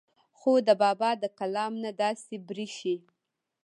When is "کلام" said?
1.39-1.73